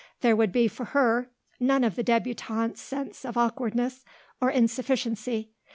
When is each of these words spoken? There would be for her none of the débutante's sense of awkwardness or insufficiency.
There 0.21 0.35
would 0.35 0.51
be 0.51 0.67
for 0.67 0.85
her 0.85 1.29
none 1.59 1.83
of 1.83 1.95
the 1.95 2.03
débutante's 2.03 2.81
sense 2.81 3.23
of 3.23 3.37
awkwardness 3.37 4.03
or 4.41 4.49
insufficiency. 4.49 5.51